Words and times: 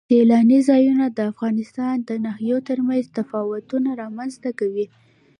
سیلانی 0.09 0.59
ځایونه 0.69 1.05
د 1.09 1.19
افغانستان 1.31 1.95
د 2.09 2.11
ناحیو 2.25 2.57
ترمنځ 2.69 3.03
تفاوتونه 3.17 3.89
رامنځ 4.01 4.33
ته 4.43 4.49
کوي. 4.59 4.85